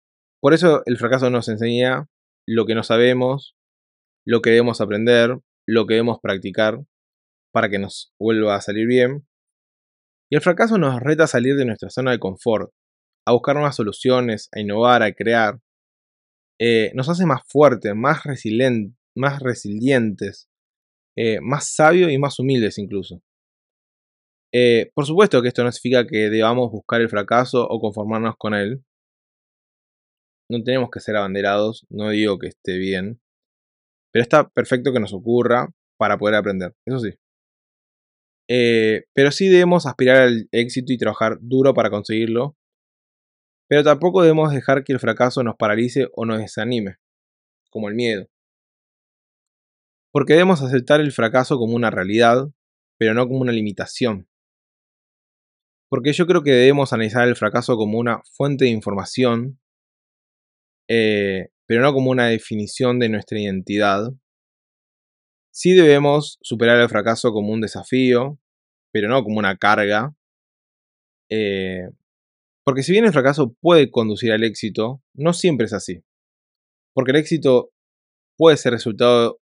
por 0.40 0.54
eso 0.54 0.82
el 0.86 0.96
fracaso 0.96 1.30
nos 1.30 1.48
enseña 1.48 2.06
lo 2.46 2.66
que 2.66 2.74
no 2.74 2.82
sabemos, 2.82 3.56
lo 4.26 4.40
que 4.40 4.50
debemos 4.50 4.80
aprender, 4.80 5.38
lo 5.66 5.86
que 5.86 5.94
debemos 5.94 6.18
practicar 6.22 6.80
para 7.52 7.68
que 7.68 7.78
nos 7.78 8.12
vuelva 8.18 8.56
a 8.56 8.60
salir 8.60 8.86
bien. 8.86 9.26
Y 10.30 10.36
el 10.36 10.42
fracaso 10.42 10.78
nos 10.78 11.00
reta 11.00 11.24
a 11.24 11.28
salir 11.28 11.56
de 11.56 11.64
nuestra 11.64 11.90
zona 11.90 12.12
de 12.12 12.18
confort, 12.18 12.70
a 13.26 13.32
buscar 13.32 13.56
nuevas 13.56 13.76
soluciones, 13.76 14.48
a 14.52 14.60
innovar, 14.60 15.02
a 15.02 15.12
crear. 15.12 15.58
Eh, 16.60 16.92
nos 16.94 17.08
hace 17.08 17.26
más 17.26 17.42
fuertes, 17.46 17.94
más, 17.94 18.22
más 19.16 19.40
resilientes, 19.40 20.48
eh, 21.16 21.40
más 21.40 21.74
sabios 21.74 22.12
y 22.12 22.18
más 22.18 22.38
humildes 22.38 22.78
incluso. 22.78 23.22
Eh, 24.52 24.90
por 24.94 25.06
supuesto 25.06 25.42
que 25.42 25.48
esto 25.48 25.62
no 25.62 25.70
significa 25.70 26.06
que 26.06 26.28
debamos 26.30 26.70
buscar 26.70 27.00
el 27.00 27.08
fracaso 27.08 27.66
o 27.68 27.80
conformarnos 27.80 28.34
con 28.36 28.54
él, 28.54 28.82
no 30.50 30.62
tenemos 30.62 30.90
que 30.90 31.00
ser 31.00 31.16
abanderados, 31.16 31.86
no 31.88 32.10
digo 32.10 32.38
que 32.38 32.48
esté 32.48 32.76
bien, 32.76 33.20
pero 34.12 34.22
está 34.22 34.48
perfecto 34.48 34.92
que 34.92 35.00
nos 35.00 35.14
ocurra 35.14 35.68
para 35.96 36.18
poder 36.18 36.34
aprender, 36.34 36.74
eso 36.84 36.98
sí. 37.00 37.14
Eh, 38.48 39.04
pero 39.14 39.30
sí 39.30 39.48
debemos 39.48 39.86
aspirar 39.86 40.22
al 40.22 40.48
éxito 40.50 40.92
y 40.92 40.98
trabajar 40.98 41.38
duro 41.40 41.72
para 41.72 41.88
conseguirlo, 41.88 42.56
pero 43.68 43.84
tampoco 43.84 44.22
debemos 44.22 44.52
dejar 44.52 44.82
que 44.82 44.92
el 44.92 44.98
fracaso 44.98 45.44
nos 45.44 45.54
paralice 45.54 46.08
o 46.14 46.26
nos 46.26 46.38
desanime, 46.38 46.96
como 47.70 47.88
el 47.88 47.94
miedo. 47.94 48.26
Porque 50.12 50.32
debemos 50.32 50.60
aceptar 50.62 51.00
el 51.00 51.12
fracaso 51.12 51.56
como 51.56 51.76
una 51.76 51.90
realidad, 51.90 52.48
pero 52.98 53.14
no 53.14 53.28
como 53.28 53.38
una 53.42 53.52
limitación. 53.52 54.28
Porque 55.88 56.12
yo 56.12 56.26
creo 56.26 56.42
que 56.42 56.50
debemos 56.50 56.92
analizar 56.92 57.28
el 57.28 57.36
fracaso 57.36 57.76
como 57.76 57.98
una 57.98 58.20
fuente 58.32 58.64
de 58.64 58.72
información, 58.72 59.59
eh, 60.90 61.50
pero 61.66 61.82
no 61.82 61.92
como 61.94 62.10
una 62.10 62.26
definición 62.26 62.98
de 62.98 63.08
nuestra 63.08 63.38
identidad. 63.38 64.10
Sí 65.52 65.72
debemos 65.72 66.38
superar 66.42 66.80
el 66.80 66.88
fracaso 66.88 67.30
como 67.32 67.52
un 67.52 67.60
desafío, 67.60 68.40
pero 68.92 69.08
no 69.08 69.22
como 69.22 69.38
una 69.38 69.56
carga. 69.56 70.16
Eh, 71.30 71.88
porque 72.64 72.82
si 72.82 72.90
bien 72.90 73.04
el 73.04 73.12
fracaso 73.12 73.54
puede 73.60 73.90
conducir 73.92 74.32
al 74.32 74.42
éxito, 74.42 75.00
no 75.14 75.32
siempre 75.32 75.66
es 75.66 75.72
así. 75.72 76.02
Porque 76.92 77.12
el 77.12 77.18
éxito 77.18 77.70
puede 78.36 78.56
ser 78.56 78.72
resultado 78.72 79.38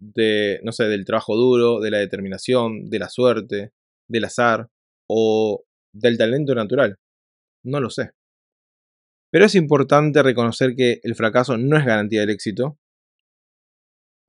de, 0.00 0.58
no 0.64 0.72
sé, 0.72 0.84
del 0.86 1.04
trabajo 1.04 1.36
duro, 1.36 1.80
de 1.80 1.92
la 1.92 1.98
determinación, 1.98 2.90
de 2.90 2.98
la 2.98 3.08
suerte, 3.08 3.70
del 4.08 4.24
azar 4.24 4.68
o 5.08 5.62
del 5.92 6.18
talento 6.18 6.56
natural. 6.56 6.98
No 7.64 7.80
lo 7.80 7.90
sé. 7.90 8.10
Pero 9.30 9.44
es 9.44 9.54
importante 9.54 10.22
reconocer 10.22 10.74
que 10.74 11.00
el 11.02 11.14
fracaso 11.14 11.56
no 11.58 11.76
es 11.76 11.84
garantía 11.84 12.20
del 12.20 12.30
éxito. 12.30 12.78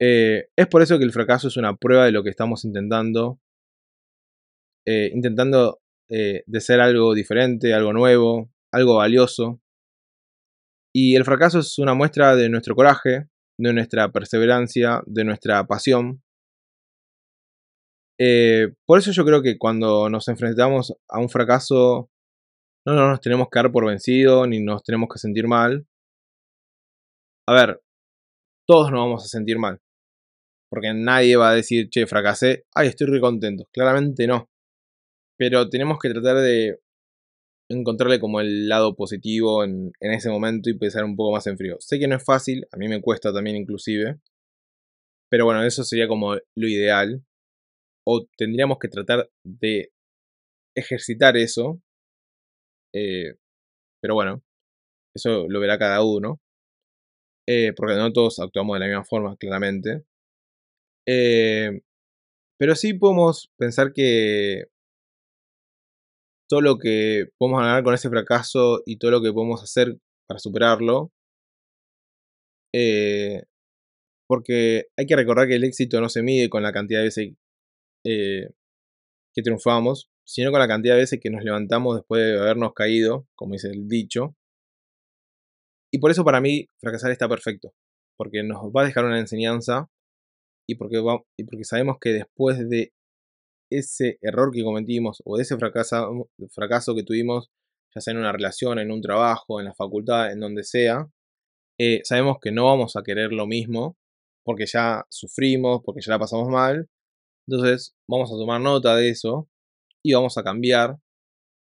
Eh, 0.00 0.48
es 0.56 0.66
por 0.66 0.82
eso 0.82 0.98
que 0.98 1.04
el 1.04 1.12
fracaso 1.12 1.48
es 1.48 1.56
una 1.56 1.76
prueba 1.76 2.06
de 2.06 2.12
lo 2.12 2.22
que 2.22 2.30
estamos 2.30 2.64
intentando. 2.64 3.38
Eh, 4.86 5.10
intentando 5.14 5.80
eh, 6.10 6.42
de 6.46 6.60
ser 6.60 6.80
algo 6.80 7.14
diferente, 7.14 7.74
algo 7.74 7.92
nuevo, 7.92 8.50
algo 8.72 8.96
valioso. 8.96 9.60
Y 10.94 11.16
el 11.16 11.24
fracaso 11.24 11.60
es 11.60 11.78
una 11.78 11.94
muestra 11.94 12.34
de 12.36 12.48
nuestro 12.48 12.74
coraje, 12.74 13.28
de 13.58 13.72
nuestra 13.72 14.10
perseverancia, 14.10 15.02
de 15.06 15.24
nuestra 15.24 15.66
pasión. 15.66 16.22
Por 18.86 18.98
eso 18.98 19.12
yo 19.12 19.24
creo 19.24 19.40
que 19.40 19.56
cuando 19.56 20.10
nos 20.10 20.28
enfrentamos 20.28 20.94
a 21.08 21.18
un 21.20 21.30
fracaso, 21.30 22.09
no 22.94 23.08
nos 23.08 23.20
tenemos 23.20 23.48
que 23.50 23.58
dar 23.58 23.72
por 23.72 23.86
vencido, 23.86 24.46
ni 24.46 24.60
nos 24.60 24.82
tenemos 24.82 25.08
que 25.12 25.18
sentir 25.18 25.46
mal. 25.46 25.86
A 27.48 27.52
ver, 27.52 27.80
todos 28.66 28.90
nos 28.90 29.00
vamos 29.00 29.24
a 29.24 29.28
sentir 29.28 29.58
mal. 29.58 29.80
Porque 30.70 30.94
nadie 30.94 31.36
va 31.36 31.50
a 31.50 31.54
decir, 31.54 31.88
che, 31.90 32.06
fracasé, 32.06 32.64
ay, 32.74 32.88
estoy 32.88 33.08
re 33.08 33.20
contento. 33.20 33.66
Claramente 33.72 34.26
no. 34.26 34.48
Pero 35.36 35.68
tenemos 35.68 35.98
que 35.98 36.10
tratar 36.10 36.36
de 36.36 36.78
encontrarle 37.70 38.20
como 38.20 38.40
el 38.40 38.68
lado 38.68 38.94
positivo 38.96 39.64
en, 39.64 39.92
ese 40.00 40.30
momento 40.30 40.70
y 40.70 40.78
pensar 40.78 41.04
un 41.04 41.16
poco 41.16 41.32
más 41.32 41.46
en 41.46 41.56
frío. 41.56 41.76
Sé 41.80 41.98
que 41.98 42.08
no 42.08 42.16
es 42.16 42.24
fácil, 42.24 42.66
a 42.72 42.76
mí 42.76 42.88
me 42.88 43.00
cuesta 43.00 43.32
también 43.32 43.56
inclusive. 43.56 44.20
Pero 45.30 45.44
bueno, 45.44 45.62
eso 45.64 45.84
sería 45.84 46.08
como 46.08 46.34
lo 46.34 46.68
ideal. 46.68 47.24
O 48.06 48.26
tendríamos 48.36 48.78
que 48.78 48.88
tratar 48.88 49.30
de 49.44 49.92
ejercitar 50.76 51.36
eso. 51.36 51.80
Eh, 52.94 53.34
pero 54.00 54.14
bueno, 54.14 54.42
eso 55.14 55.46
lo 55.48 55.60
verá 55.60 55.78
cada 55.78 56.02
uno. 56.04 56.40
Eh, 57.48 57.72
porque 57.76 57.96
no 57.96 58.12
todos 58.12 58.38
actuamos 58.38 58.74
de 58.76 58.80
la 58.80 58.86
misma 58.86 59.04
forma, 59.04 59.36
claramente. 59.36 60.04
Eh, 61.06 61.80
pero 62.58 62.74
sí 62.76 62.94
podemos 62.94 63.50
pensar 63.58 63.92
que 63.92 64.64
todo 66.48 66.60
lo 66.60 66.78
que 66.78 67.26
podemos 67.38 67.60
ganar 67.60 67.82
con 67.84 67.94
ese 67.94 68.10
fracaso 68.10 68.82
y 68.86 68.98
todo 68.98 69.10
lo 69.12 69.22
que 69.22 69.32
podemos 69.32 69.62
hacer 69.62 69.96
para 70.26 70.38
superarlo. 70.40 71.12
Porque 74.28 74.84
hay 74.96 75.06
que 75.06 75.16
recordar 75.16 75.48
que 75.48 75.56
el 75.56 75.64
éxito 75.64 76.00
no 76.00 76.08
se 76.08 76.22
mide 76.22 76.48
con 76.48 76.62
la 76.62 76.72
cantidad 76.72 77.00
de 77.00 77.04
veces 77.04 77.34
que 78.04 79.42
triunfamos, 79.42 80.08
sino 80.30 80.52
con 80.52 80.60
la 80.60 80.68
cantidad 80.68 80.94
de 80.94 81.00
veces 81.00 81.18
que 81.20 81.28
nos 81.28 81.42
levantamos 81.42 81.96
después 81.96 82.22
de 82.22 82.38
habernos 82.38 82.72
caído, 82.72 83.26
como 83.34 83.54
dice 83.54 83.68
el 83.68 83.88
dicho. 83.88 84.36
Y 85.92 85.98
por 85.98 86.12
eso 86.12 86.24
para 86.24 86.40
mí 86.40 86.68
fracasar 86.80 87.10
está 87.10 87.28
perfecto, 87.28 87.72
porque 88.16 88.44
nos 88.44 88.70
va 88.70 88.82
a 88.82 88.84
dejar 88.84 89.04
una 89.04 89.18
enseñanza 89.18 89.90
y 90.68 90.76
porque, 90.76 91.02
porque 91.02 91.64
sabemos 91.64 91.96
que 92.00 92.10
después 92.10 92.68
de 92.68 92.92
ese 93.72 94.18
error 94.22 94.52
que 94.52 94.62
cometimos 94.62 95.20
o 95.24 95.36
ese 95.40 95.56
fracaso, 95.56 96.30
fracaso 96.52 96.94
que 96.94 97.02
tuvimos, 97.02 97.50
ya 97.92 98.00
sea 98.00 98.12
en 98.12 98.20
una 98.20 98.30
relación, 98.30 98.78
en 98.78 98.92
un 98.92 99.00
trabajo, 99.00 99.58
en 99.58 99.66
la 99.66 99.74
facultad, 99.74 100.30
en 100.30 100.38
donde 100.38 100.62
sea, 100.62 101.08
eh, 101.76 102.02
sabemos 102.04 102.36
que 102.40 102.52
no 102.52 102.66
vamos 102.66 102.94
a 102.94 103.02
querer 103.02 103.32
lo 103.32 103.48
mismo 103.48 103.96
porque 104.44 104.66
ya 104.66 105.04
sufrimos, 105.08 105.80
porque 105.84 106.02
ya 106.02 106.12
la 106.12 106.20
pasamos 106.20 106.48
mal. 106.48 106.88
Entonces 107.48 107.96
vamos 108.08 108.30
a 108.32 108.36
tomar 108.36 108.60
nota 108.60 108.94
de 108.94 109.08
eso 109.10 109.49
y 110.04 110.12
vamos 110.14 110.38
a 110.38 110.42
cambiar 110.42 110.96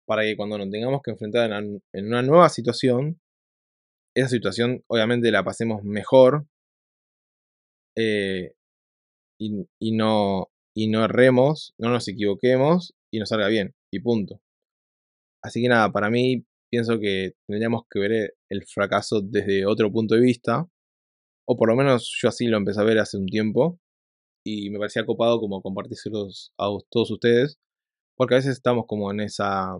para 0.06 0.22
que 0.22 0.36
cuando 0.36 0.58
nos 0.58 0.70
tengamos 0.70 1.00
que 1.02 1.10
enfrentar 1.10 1.50
en 1.52 2.06
una 2.06 2.22
nueva 2.22 2.48
situación, 2.48 3.20
esa 4.16 4.28
situación 4.28 4.82
obviamente 4.88 5.30
la 5.30 5.44
pasemos 5.44 5.82
mejor 5.84 6.46
eh, 7.96 8.52
y, 9.40 9.92
no, 9.92 10.48
y 10.74 10.88
no 10.88 11.04
erremos, 11.04 11.74
no 11.78 11.90
nos 11.90 12.08
equivoquemos 12.08 12.94
y 13.12 13.18
nos 13.18 13.28
salga 13.28 13.48
bien. 13.48 13.74
Y 13.92 14.00
punto. 14.00 14.40
Así 15.42 15.62
que 15.62 15.68
nada, 15.68 15.90
para 15.92 16.10
mí 16.10 16.44
pienso 16.70 16.98
que 16.98 17.32
tendríamos 17.46 17.82
que 17.90 18.00
ver 18.00 18.34
el 18.50 18.64
fracaso 18.66 19.20
desde 19.20 19.66
otro 19.66 19.90
punto 19.92 20.14
de 20.14 20.20
vista. 20.20 20.66
O 21.46 21.56
por 21.56 21.68
lo 21.68 21.76
menos 21.76 22.16
yo 22.20 22.28
así 22.28 22.46
lo 22.46 22.56
empecé 22.56 22.80
a 22.80 22.84
ver 22.84 22.98
hace 22.98 23.16
un 23.16 23.26
tiempo. 23.26 23.80
Y 24.44 24.70
me 24.70 24.78
parecía 24.78 25.06
copado 25.06 25.40
como 25.40 25.62
compartírselos 25.62 26.52
a 26.58 26.68
todos 26.90 27.10
ustedes. 27.10 27.58
Porque 28.18 28.34
a 28.34 28.38
veces 28.38 28.54
estamos 28.56 28.84
como 28.86 29.12
en 29.12 29.20
esa. 29.20 29.76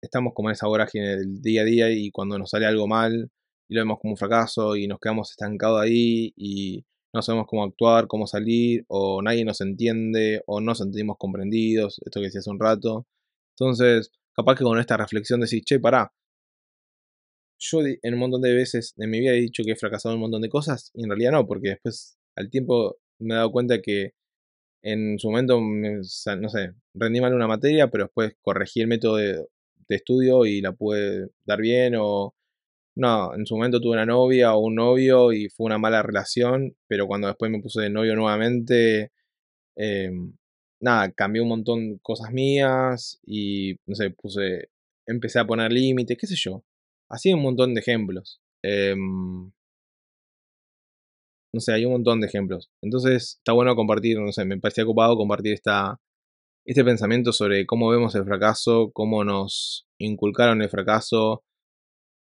Estamos 0.00 0.32
como 0.34 0.48
en 0.48 0.52
esa 0.52 0.68
vorágine 0.68 1.16
del 1.16 1.42
día 1.42 1.62
a 1.62 1.64
día 1.64 1.90
y 1.90 2.10
cuando 2.12 2.38
nos 2.38 2.50
sale 2.50 2.66
algo 2.66 2.86
mal 2.86 3.30
y 3.68 3.74
lo 3.74 3.80
vemos 3.80 3.98
como 4.00 4.12
un 4.12 4.16
fracaso 4.16 4.76
y 4.76 4.86
nos 4.86 5.00
quedamos 5.00 5.30
estancados 5.30 5.80
ahí 5.80 6.32
y 6.36 6.84
no 7.12 7.22
sabemos 7.22 7.46
cómo 7.48 7.64
actuar, 7.64 8.06
cómo 8.06 8.26
salir, 8.28 8.84
o 8.88 9.22
nadie 9.22 9.44
nos 9.44 9.60
entiende, 9.60 10.42
o 10.46 10.60
no 10.60 10.74
sentimos 10.74 11.16
comprendidos, 11.18 12.00
esto 12.04 12.20
que 12.20 12.26
decía 12.26 12.40
hace 12.40 12.50
un 12.50 12.60
rato. 12.60 13.06
Entonces, 13.58 14.10
capaz 14.34 14.56
que 14.56 14.64
con 14.64 14.78
esta 14.78 14.96
reflexión 14.96 15.40
decís, 15.40 15.62
che, 15.64 15.80
pará. 15.80 16.12
Yo 17.58 17.80
en 17.82 18.14
un 18.14 18.20
montón 18.20 18.42
de 18.42 18.54
veces 18.54 18.94
en 18.98 19.10
mi 19.10 19.20
vida 19.20 19.32
he 19.32 19.40
dicho 19.40 19.62
que 19.64 19.72
he 19.72 19.76
fracasado 19.76 20.12
en 20.12 20.18
un 20.18 20.22
montón 20.22 20.42
de 20.42 20.48
cosas, 20.48 20.90
y 20.94 21.04
en 21.04 21.10
realidad 21.10 21.32
no, 21.32 21.46
porque 21.46 21.70
después 21.70 22.18
al 22.36 22.50
tiempo 22.50 22.96
me 23.20 23.34
he 23.34 23.36
dado 23.36 23.52
cuenta 23.52 23.80
que 23.80 24.12
en 24.84 25.18
su 25.18 25.30
momento, 25.30 25.60
no 25.60 26.48
sé, 26.50 26.74
rendí 26.94 27.20
mal 27.20 27.34
una 27.34 27.48
materia, 27.48 27.88
pero 27.90 28.04
después 28.04 28.36
corregí 28.42 28.82
el 28.82 28.86
método 28.88 29.16
de, 29.16 29.46
estudio 29.88 30.44
y 30.46 30.60
la 30.60 30.72
pude 30.72 31.28
dar 31.44 31.60
bien, 31.60 31.94
o 31.98 32.34
no, 32.96 33.34
en 33.34 33.46
su 33.46 33.56
momento 33.56 33.80
tuve 33.80 33.94
una 33.94 34.06
novia 34.06 34.54
o 34.54 34.60
un 34.60 34.76
novio 34.76 35.32
y 35.32 35.48
fue 35.48 35.66
una 35.66 35.78
mala 35.78 36.02
relación, 36.02 36.76
pero 36.88 37.06
cuando 37.06 37.28
después 37.28 37.50
me 37.50 37.60
puse 37.62 37.82
de 37.82 37.90
novio 37.90 38.16
nuevamente, 38.16 39.12
em, 39.76 40.34
nada, 40.80 41.12
cambié 41.12 41.42
un 41.42 41.48
montón 41.48 41.94
de 41.94 42.00
cosas 42.02 42.32
mías 42.32 43.20
y, 43.26 43.76
no 43.86 43.94
sé, 43.96 44.10
puse, 44.10 44.70
empecé 45.06 45.40
a 45.40 45.46
poner 45.46 45.72
límites, 45.72 46.18
qué 46.18 46.26
sé 46.26 46.36
yo. 46.36 46.64
Así 47.08 47.32
un 47.34 47.42
montón 47.42 47.74
de 47.74 47.80
ejemplos. 47.80 48.40
Em, 48.62 49.52
no 51.54 51.60
sé, 51.60 51.72
hay 51.72 51.84
un 51.84 51.92
montón 51.92 52.20
de 52.20 52.26
ejemplos. 52.26 52.70
Entonces 52.82 53.36
está 53.38 53.52
bueno 53.52 53.76
compartir, 53.76 54.18
no 54.20 54.32
sé, 54.32 54.44
me 54.44 54.58
parecía 54.58 54.84
ocupado 54.84 55.16
compartir 55.16 55.52
esta, 55.54 56.00
este 56.66 56.84
pensamiento 56.84 57.32
sobre 57.32 57.64
cómo 57.64 57.88
vemos 57.90 58.14
el 58.16 58.24
fracaso, 58.24 58.90
cómo 58.92 59.24
nos 59.24 59.86
inculcaron 59.98 60.62
el 60.62 60.68
fracaso, 60.68 61.44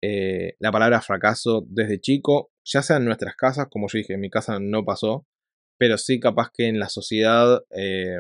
eh, 0.02 0.56
la 0.60 0.72
palabra 0.72 1.02
fracaso 1.02 1.66
desde 1.68 2.00
chico, 2.00 2.52
ya 2.64 2.82
sea 2.82 2.98
en 2.98 3.06
nuestras 3.06 3.36
casas, 3.36 3.68
como 3.70 3.88
yo 3.90 3.98
dije, 3.98 4.14
en 4.14 4.22
mi 4.22 4.30
casa 4.30 4.60
no 4.62 4.86
pasó, 4.86 5.26
pero 5.78 5.98
sí 5.98 6.20
capaz 6.22 6.50
que 6.54 6.68
en 6.68 6.80
la 6.80 6.88
sociedad, 6.88 7.62
eh, 7.72 8.20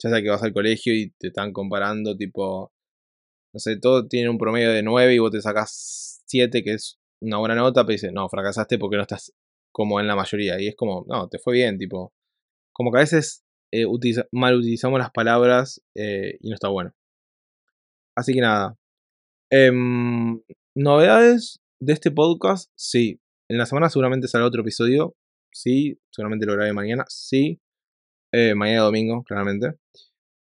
ya 0.00 0.10
sea 0.10 0.22
que 0.22 0.30
vas 0.30 0.42
al 0.44 0.52
colegio 0.52 0.94
y 0.94 1.10
te 1.18 1.28
están 1.28 1.52
comparando, 1.52 2.16
tipo, 2.16 2.72
no 3.52 3.58
sé, 3.60 3.78
todo 3.80 4.06
tiene 4.06 4.30
un 4.30 4.38
promedio 4.38 4.70
de 4.70 4.84
9 4.84 5.14
y 5.14 5.18
vos 5.18 5.32
te 5.32 5.42
sacas 5.42 6.22
7, 6.26 6.62
que 6.62 6.74
es 6.74 6.98
una 7.20 7.38
buena 7.38 7.56
nota, 7.56 7.84
pero 7.84 7.94
dices, 7.94 8.12
no, 8.12 8.28
fracasaste 8.28 8.78
porque 8.78 8.96
no 8.96 9.02
estás 9.02 9.32
como 9.72 10.00
en 10.00 10.06
la 10.06 10.16
mayoría. 10.16 10.60
Y 10.60 10.68
es 10.68 10.76
como, 10.76 11.04
no, 11.08 11.28
te 11.28 11.38
fue 11.38 11.54
bien, 11.54 11.78
tipo, 11.78 12.12
como 12.72 12.92
que 12.92 12.98
a 12.98 13.00
veces 13.00 13.44
eh, 13.72 13.86
mal 14.32 14.56
utilizamos 14.56 14.98
las 14.98 15.10
palabras 15.10 15.82
y 15.94 16.48
no 16.48 16.54
está 16.54 16.68
bueno. 16.68 16.92
Así 18.16 18.34
que 18.34 18.40
nada. 18.40 18.76
Em, 19.50 20.40
Novedades 20.80 21.60
de 21.80 21.92
este 21.92 22.12
podcast, 22.12 22.70
sí. 22.76 23.20
En 23.48 23.58
la 23.58 23.66
semana 23.66 23.90
seguramente 23.90 24.28
saldrá 24.28 24.46
otro 24.46 24.60
episodio. 24.62 25.16
Sí, 25.52 25.98
seguramente 26.10 26.46
lo 26.46 26.52
grabé 26.52 26.72
mañana. 26.72 27.04
Sí. 27.08 27.60
Eh, 28.32 28.54
mañana 28.54 28.82
domingo, 28.82 29.24
claramente. 29.24 29.72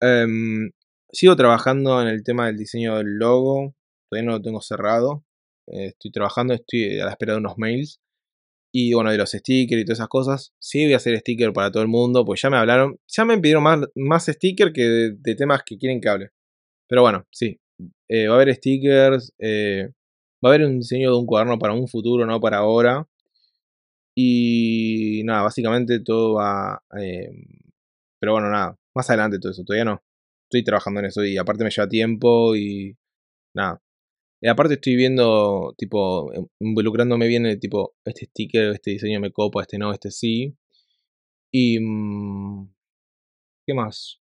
Em, 0.02 0.70
sigo 1.10 1.34
trabajando 1.34 2.02
en 2.02 2.08
el 2.08 2.22
tema 2.24 2.46
del 2.46 2.58
diseño 2.58 2.98
del 2.98 3.16
logo. 3.18 3.74
Todavía 4.10 4.26
no 4.26 4.36
lo 4.36 4.42
tengo 4.42 4.60
cerrado. 4.60 5.24
Eh, 5.68 5.86
estoy 5.88 6.10
trabajando, 6.10 6.52
estoy 6.52 7.00
a 7.00 7.06
la 7.06 7.12
espera 7.12 7.32
de 7.32 7.38
unos 7.38 7.56
mails. 7.56 8.00
Y 8.80 8.94
bueno, 8.94 9.10
de 9.10 9.18
los 9.18 9.32
stickers 9.32 9.82
y 9.82 9.84
todas 9.84 9.98
esas 9.98 10.08
cosas. 10.08 10.54
Sí, 10.60 10.84
voy 10.84 10.92
a 10.92 10.98
hacer 10.98 11.18
sticker 11.18 11.52
para 11.52 11.72
todo 11.72 11.82
el 11.82 11.88
mundo, 11.88 12.24
pues 12.24 12.40
ya 12.40 12.48
me 12.48 12.58
hablaron. 12.58 12.96
Ya 13.08 13.24
me 13.24 13.36
pidieron 13.38 13.64
más, 13.64 13.80
más 13.96 14.26
stickers 14.26 14.72
que 14.72 14.82
de, 15.18 15.34
temas 15.34 15.64
que 15.64 15.76
quieren 15.76 16.00
que 16.00 16.08
hable. 16.08 16.30
Pero 16.86 17.02
bueno, 17.02 17.26
sí. 17.32 17.58
Eh, 18.08 18.28
va 18.28 18.34
a 18.34 18.36
haber 18.36 18.54
stickers. 18.54 19.34
Eh, 19.40 19.88
va 20.44 20.50
a 20.50 20.54
haber 20.54 20.64
un 20.66 20.78
diseño 20.78 21.10
de 21.10 21.18
un 21.18 21.26
cuaderno 21.26 21.58
para 21.58 21.74
un 21.74 21.88
futuro, 21.88 22.24
no 22.24 22.40
para 22.40 22.58
ahora. 22.58 23.04
Y 24.14 25.22
nada, 25.24 25.42
básicamente 25.42 25.98
todo 26.00 26.34
va... 26.34 26.80
Eh, 27.00 27.30
pero 28.20 28.32
bueno, 28.34 28.48
nada, 28.48 28.76
más 28.94 29.10
adelante 29.10 29.40
todo 29.40 29.50
eso, 29.50 29.64
todavía 29.64 29.86
no. 29.86 30.02
Estoy 30.44 30.62
trabajando 30.62 31.00
en 31.00 31.06
eso 31.06 31.24
y 31.24 31.36
aparte 31.36 31.64
me 31.64 31.70
lleva 31.70 31.88
tiempo 31.88 32.54
y 32.54 32.96
nada. 33.54 33.80
Aparte 34.46 34.74
estoy 34.74 34.94
viendo, 34.96 35.74
tipo, 35.76 36.32
em, 36.32 36.46
involucrándome 36.60 37.26
bien 37.26 37.46
en 37.46 37.58
tipo, 37.58 37.94
este 38.04 38.26
sticker, 38.26 38.70
este 38.72 38.92
diseño 38.92 39.20
me 39.20 39.32
copa, 39.32 39.62
este 39.62 39.78
no, 39.78 39.92
este 39.92 40.10
sí. 40.10 40.56
Y... 41.52 41.78
Mm, 41.80 42.72
¿Qué 43.66 43.74
más? 43.74 44.20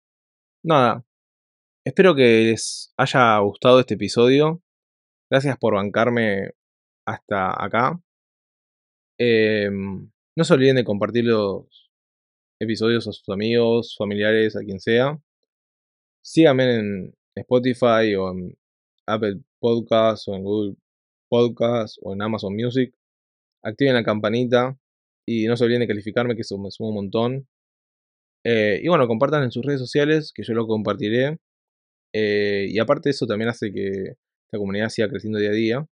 Nada. 0.63 1.05
Espero 1.85 2.15
que 2.15 2.21
les 2.49 2.93
haya 2.97 3.39
gustado 3.39 3.79
este 3.79 3.93
episodio. 3.95 4.61
Gracias 5.31 5.57
por 5.57 5.75
bancarme 5.75 6.51
hasta 7.05 7.63
acá. 7.63 8.01
Em, 9.19 10.11
no 10.35 10.43
se 10.43 10.53
olviden 10.53 10.75
de 10.77 10.83
compartir 10.83 11.25
los 11.25 11.91
episodios 12.59 13.07
a 13.07 13.13
sus 13.13 13.29
amigos, 13.29 13.95
familiares, 13.97 14.55
a 14.55 14.61
quien 14.61 14.79
sea. 14.79 15.19
Síganme 16.21 16.75
en 16.79 17.15
Spotify 17.35 18.15
o 18.15 18.31
en 18.31 18.57
Apple 19.07 19.41
Podcasts 19.59 20.27
o 20.27 20.35
en 20.35 20.43
Google 20.43 20.75
Podcasts 21.29 21.99
o 22.03 22.13
en 22.13 22.21
Amazon 22.21 22.55
Music. 22.55 22.93
Activen 23.63 23.95
la 23.95 24.03
campanita 24.03 24.77
y 25.25 25.45
no 25.47 25.57
se 25.57 25.65
olviden 25.65 25.81
de 25.81 25.87
calificarme, 25.87 26.35
que 26.35 26.41
eso 26.41 26.57
me 26.57 26.71
suma 26.71 26.89
un 26.89 26.95
montón. 26.95 27.47
Eh, 28.45 28.79
y 28.83 28.87
bueno, 28.87 29.07
compartan 29.07 29.43
en 29.43 29.51
sus 29.51 29.65
redes 29.65 29.81
sociales, 29.81 30.31
que 30.33 30.43
yo 30.43 30.53
lo 30.53 30.67
compartiré. 30.67 31.37
Eh, 32.13 32.67
y 32.69 32.79
aparte 32.79 33.09
eso 33.09 33.27
también 33.27 33.49
hace 33.49 33.73
que 33.73 34.15
la 34.51 34.59
comunidad 34.59 34.89
siga 34.89 35.09
creciendo 35.09 35.39
día 35.39 35.49
a 35.49 35.53
día. 35.53 35.87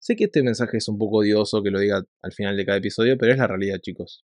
Sé 0.00 0.16
que 0.16 0.24
este 0.24 0.42
mensaje 0.42 0.78
es 0.78 0.88
un 0.88 0.98
poco 0.98 1.18
odioso 1.18 1.62
que 1.62 1.70
lo 1.70 1.80
diga 1.80 2.02
al 2.22 2.32
final 2.32 2.56
de 2.56 2.66
cada 2.66 2.78
episodio, 2.78 3.18
pero 3.18 3.32
es 3.32 3.38
la 3.38 3.48
realidad, 3.48 3.78
chicos. 3.80 4.24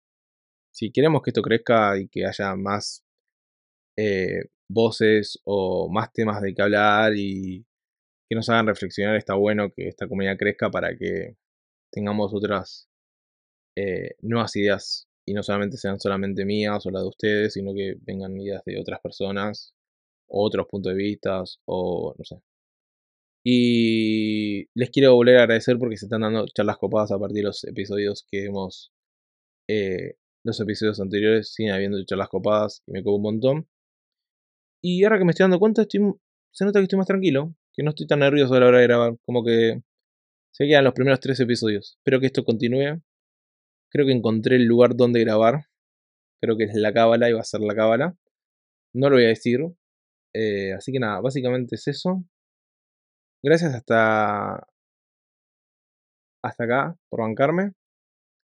Si 0.72 0.92
queremos 0.92 1.22
que 1.24 1.32
esto 1.32 1.42
crezca 1.42 1.98
y 1.98 2.08
que 2.10 2.26
haya 2.26 2.56
más 2.56 3.04
eh, 3.98 4.46
voces 4.70 5.40
o 5.46 5.90
más 5.90 6.12
temas 6.14 6.42
de 6.42 6.54
que 6.54 6.62
hablar 6.62 7.14
y 7.16 7.66
que 8.32 8.36
nos 8.36 8.48
hagan 8.48 8.68
reflexionar, 8.68 9.18
está 9.18 9.36
bueno 9.36 9.74
que 9.76 9.90
esta 9.90 10.08
comunidad 10.08 10.38
crezca 10.38 10.72
para 10.72 10.96
que 10.96 11.36
tengamos 11.92 12.34
otras 12.34 12.88
eh, 13.76 14.12
nuevas 14.22 14.56
ideas 14.56 15.10
y 15.28 15.34
no 15.34 15.44
solamente 15.44 15.76
sean 15.76 16.00
solamente 16.00 16.46
mías 16.46 16.86
o 16.86 16.92
las 16.92 17.02
de 17.02 17.10
ustedes, 17.10 17.54
sino 17.56 17.74
que 17.74 17.96
vengan 18.00 18.40
ideas 18.40 18.64
de 18.66 18.80
otras 18.80 19.02
personas, 19.02 19.74
otros 20.30 20.66
puntos 20.70 20.94
de 20.94 20.98
vista, 20.98 21.44
o 21.66 22.16
no 22.18 22.24
sé, 22.24 22.38
y 23.44 24.70
les 24.76 24.92
quiero 24.92 25.14
volver 25.14 25.36
a 25.36 25.44
agradecer 25.44 25.78
porque 25.78 25.98
se 25.98 26.06
están 26.06 26.22
dando 26.22 26.46
charlas 26.56 26.78
copadas 26.78 27.12
a 27.12 27.20
partir 27.20 27.40
de 27.40 27.44
los 27.44 27.66
episodios 27.66 28.26
que 28.32 28.46
hemos. 28.46 28.94
Eh, 29.70 30.16
los 30.46 30.58
episodios 30.62 31.02
anteriores 31.02 31.54
siguen 31.54 31.74
habiendo 31.74 32.02
charlas 32.06 32.30
copadas 32.30 32.82
y 32.88 32.94
me 32.94 33.04
copo 33.04 33.18
un 33.18 33.24
montón. 33.24 33.68
Y 34.82 35.04
ahora 35.04 35.18
que 35.20 35.26
me 35.26 35.32
estoy 35.32 35.44
dando 35.44 35.60
cuenta, 35.60 35.82
estoy, 35.82 36.14
se 36.52 36.64
nota 36.64 36.80
que 36.80 36.84
estoy 36.84 36.98
más 36.98 37.08
tranquilo, 37.08 37.54
que 37.74 37.84
no 37.84 37.92
estoy 37.92 38.08
tan 38.08 38.20
nervioso 38.20 38.54
a 38.54 38.60
la 38.60 38.68
hora 38.68 38.80
de 38.80 38.84
grabar. 38.84 39.14
Como 39.26 39.44
que 39.44 39.82
se 40.54 40.68
quedan 40.68 40.84
los 40.86 40.94
primeros 40.94 41.20
tres 41.20 41.40
episodios. 41.40 41.96
Espero 41.98 42.20
que 42.20 42.28
esto 42.28 42.44
continúe. 42.44 43.02
Creo 43.92 44.06
que 44.06 44.14
encontré 44.14 44.58
el 44.58 44.66
lugar 44.66 44.96
donde 44.96 45.22
grabar. 45.22 45.66
Creo 46.42 46.58
que 46.58 46.66
es 46.66 46.76
la 46.76 46.94
cábala 46.94 47.30
y 47.30 47.34
va 47.34 47.42
a 47.42 47.44
ser 47.44 47.62
la 47.62 47.76
cábala. 47.76 48.16
No 48.94 49.10
lo 49.10 49.16
voy 49.18 49.26
a 49.26 49.30
decir. 49.30 49.62
Eh, 50.34 50.74
así 50.74 50.92
que 50.92 51.00
nada, 51.00 51.22
básicamente 51.22 51.76
es 51.76 51.88
eso. 51.88 52.24
Gracias 53.44 53.74
hasta, 53.74 54.68
hasta 56.44 56.64
acá 56.64 56.96
por 57.10 57.22
bancarme. 57.22 57.74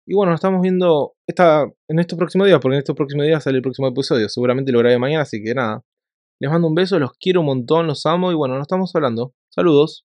Y 0.06 0.14
bueno, 0.14 0.32
nos 0.32 0.38
estamos 0.38 0.60
viendo 0.62 1.14
esta, 1.26 1.66
en 1.88 1.98
estos 1.98 2.18
próximos 2.18 2.46
días, 2.46 2.60
porque 2.60 2.76
en 2.76 2.80
estos 2.80 2.96
próximos 2.96 3.26
días 3.26 3.42
sale 3.42 3.56
el 3.58 3.62
próximo 3.62 3.88
episodio. 3.88 4.28
Seguramente 4.28 4.72
lo 4.72 4.80
grabé 4.80 4.98
mañana, 4.98 5.22
así 5.22 5.42
que 5.42 5.54
nada. 5.54 5.82
Les 6.40 6.50
mando 6.50 6.68
un 6.68 6.74
beso, 6.74 6.98
los 6.98 7.12
quiero 7.18 7.40
un 7.40 7.46
montón, 7.46 7.86
los 7.86 8.06
amo 8.06 8.30
y 8.32 8.34
bueno, 8.34 8.54
nos 8.54 8.62
estamos 8.62 8.94
hablando. 8.94 9.34
Saludos. 9.50 10.04